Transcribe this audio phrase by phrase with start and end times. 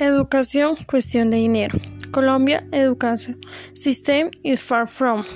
[0.00, 1.78] Educación, cuestión de dinero.
[2.10, 3.38] Colombia Education
[3.74, 5.26] System is far from.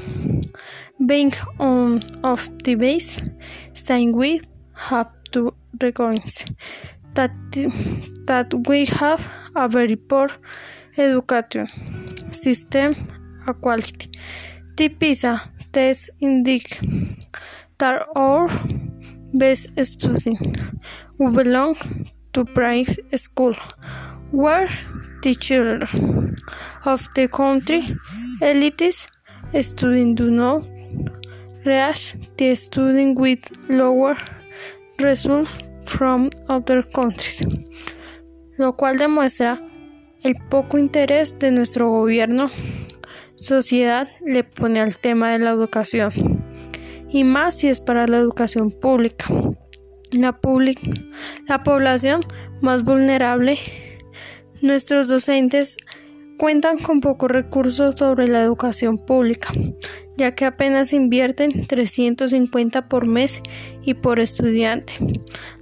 [0.98, 3.21] Being on of the base,
[3.75, 4.41] saying we
[4.73, 6.47] have to recognize.
[7.12, 7.30] That,
[8.27, 10.29] that we have a very poor
[10.96, 11.69] education.
[12.30, 12.95] System
[13.46, 14.10] a quality.
[14.77, 16.80] The PISA test indicate
[17.79, 18.49] that our
[19.35, 20.62] best students
[21.19, 21.77] who belong
[22.33, 23.55] to private school
[24.34, 24.69] were
[25.23, 26.30] the children
[26.84, 27.83] of the country
[28.41, 29.07] elites
[29.62, 30.65] students do not
[31.65, 34.16] reach the students with lower
[34.98, 37.46] results from other countries,
[38.59, 39.60] lo cual demuestra
[40.23, 42.51] el poco interés de nuestro gobierno,
[43.35, 46.12] sociedad le pone al tema de la educación,
[47.09, 49.27] y más si es para la educación pública.
[50.10, 50.38] La,
[51.49, 52.24] la población
[52.60, 53.59] más vulnerable
[54.65, 55.76] Nuestros docentes
[56.38, 59.52] cuentan con pocos recursos sobre la educación pública,
[60.16, 63.43] ya que apenas invierten 350 por mes
[63.82, 64.94] y por estudiante.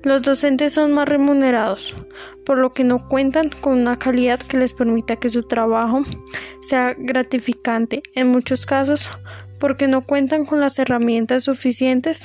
[0.04, 1.96] Los docentes son más remunerados,
[2.46, 6.04] por lo que no cuentan con una calidad que les permita que su trabajo
[6.60, 9.10] sea gratificante en muchos casos,
[9.58, 12.22] porque no cuentan con las herramientas suficientes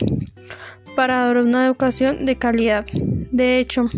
[0.95, 2.86] para dar una educación de calidad.
[2.94, 3.89] De hecho,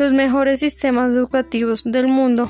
[0.00, 2.48] los mejores sistemas educativos del mundo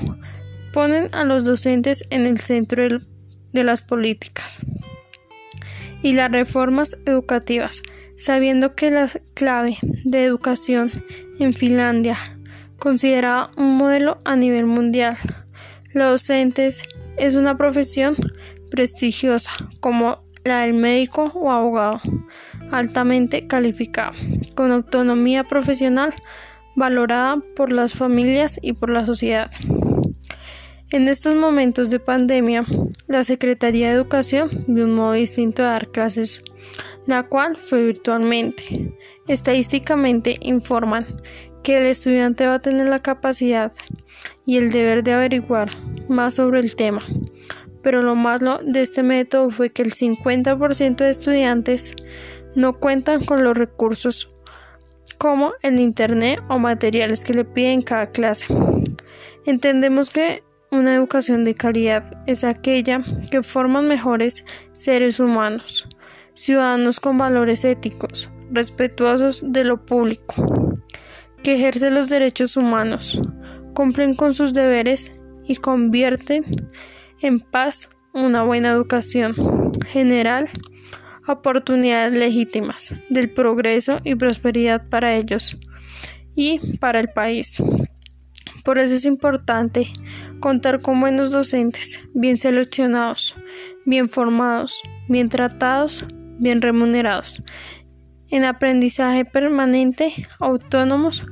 [0.73, 2.87] ponen a los docentes en el centro
[3.53, 4.61] de las políticas
[6.01, 7.83] y las reformas educativas,
[8.17, 10.92] sabiendo que la clave de educación
[11.41, 12.17] en Finlandia,
[12.79, 15.17] considerada un modelo a nivel mundial,
[15.92, 16.85] los docentes
[17.17, 18.14] es una profesión
[18.70, 22.01] prestigiosa como la del médico o abogado,
[22.70, 24.13] altamente calificado,
[24.55, 26.14] con autonomía profesional
[26.77, 29.51] valorada por las familias y por la sociedad.
[30.92, 32.64] En estos momentos de pandemia,
[33.07, 36.42] la Secretaría de Educación vio un modo distinto de dar clases,
[37.07, 38.97] la cual fue virtualmente.
[39.29, 41.07] Estadísticamente informan
[41.63, 43.73] que el estudiante va a tener la capacidad
[44.45, 45.70] y el deber de averiguar
[46.09, 47.05] más sobre el tema.
[47.83, 51.95] Pero lo malo de este método fue que el 50% de estudiantes
[52.57, 54.35] no cuentan con los recursos
[55.20, 58.47] como el Internet o materiales que le piden cada clase.
[59.45, 65.86] Entendemos que una educación de calidad es aquella que forma mejores seres humanos,
[66.33, 70.79] ciudadanos con valores éticos, respetuosos de lo público,
[71.42, 73.20] que ejercen los derechos humanos,
[73.75, 76.45] cumplen con sus deberes y convierten
[77.20, 79.35] en paz una buena educación
[79.85, 80.48] general
[81.27, 85.57] oportunidades legítimas del progreso y prosperidad para ellos
[86.35, 87.63] y para el país.
[88.64, 89.86] Por eso es importante
[90.39, 93.36] contar con buenos docentes, bien seleccionados,
[93.85, 96.05] bien formados, bien tratados,
[96.39, 97.42] bien remunerados,
[98.30, 101.27] en aprendizaje permanente, autónomos,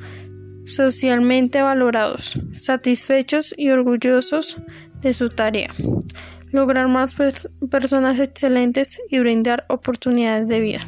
[0.64, 4.58] socialmente valorados, satisfechos y orgullosos
[5.00, 5.74] de su tarea
[6.52, 7.14] lograr más
[7.70, 10.86] personas excelentes y brindar oportunidades de vida.